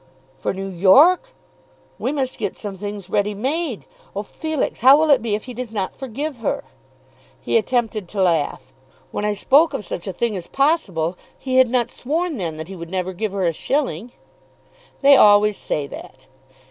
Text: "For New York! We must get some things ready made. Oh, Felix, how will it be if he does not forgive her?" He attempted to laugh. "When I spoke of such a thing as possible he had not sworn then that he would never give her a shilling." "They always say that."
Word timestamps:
"For 0.39 0.51
New 0.51 0.65
York! 0.69 1.29
We 1.99 2.11
must 2.11 2.39
get 2.39 2.55
some 2.57 2.75
things 2.75 3.07
ready 3.07 3.35
made. 3.35 3.85
Oh, 4.15 4.23
Felix, 4.23 4.79
how 4.79 4.97
will 4.99 5.11
it 5.11 5.21
be 5.21 5.35
if 5.35 5.43
he 5.43 5.53
does 5.53 5.71
not 5.71 5.95
forgive 5.95 6.37
her?" 6.37 6.63
He 7.39 7.55
attempted 7.55 8.07
to 8.09 8.21
laugh. 8.23 8.73
"When 9.11 9.25
I 9.25 9.33
spoke 9.33 9.75
of 9.75 9.85
such 9.85 10.07
a 10.07 10.11
thing 10.11 10.35
as 10.35 10.47
possible 10.47 11.19
he 11.37 11.57
had 11.57 11.69
not 11.69 11.91
sworn 11.91 12.37
then 12.37 12.57
that 12.57 12.67
he 12.67 12.75
would 12.75 12.89
never 12.89 13.13
give 13.13 13.31
her 13.31 13.43
a 13.43 13.53
shilling." 13.53 14.11
"They 15.01 15.15
always 15.15 15.55
say 15.55 15.85
that." 15.85 16.25